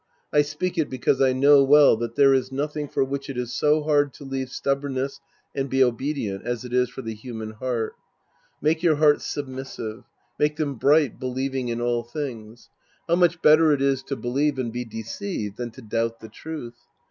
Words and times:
I 0.33 0.41
speak 0.41 0.79
it 0.79 0.89
because 0.89 1.21
I 1.21 1.31
know 1.31 1.63
well 1.63 1.95
that 1.97 2.15
there 2.15 2.33
is 2.33 2.51
nothing 2.51 2.87
for 2.87 3.03
which 3.03 3.29
it 3.29 3.37
is 3.37 3.53
so 3.53 3.83
hard 3.83 4.15
to 4.15 4.23
leave 4.23 4.49
stubbornness 4.49 5.19
and 5.53 5.69
be 5.69 5.83
obedient 5.83 6.43
as 6.43 6.65
it 6.65 6.73
is 6.73 6.89
for 6.89 7.03
the 7.03 7.13
human 7.13 7.51
heart. 7.51 7.93
Make 8.63 8.81
your 8.81 8.95
hearts 8.95 9.27
submissive. 9.27 10.03
Make 10.39 10.55
them 10.55 10.73
bright, 10.73 11.19
believing 11.19 11.67
in 11.67 11.79
all 11.81 12.01
things. 12.01 12.67
How 13.07 13.15
much 13.15 13.43
better 13.43 13.71
it 13.73 13.81
is 13.83 14.01
to 14.05 14.15
believe 14.15 14.57
and 14.57 14.73
be 14.73 14.85
deceived 14.85 15.57
than 15.57 15.69
to 15.69 15.83
doubt 15.83 16.19
the 16.19 16.29
truth! 16.29 16.79